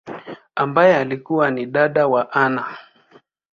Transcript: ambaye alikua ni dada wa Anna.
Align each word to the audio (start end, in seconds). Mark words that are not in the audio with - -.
ambaye 0.55 0.95
alikua 0.95 1.51
ni 1.51 1.65
dada 1.65 2.07
wa 2.07 2.31
Anna. 2.31 2.77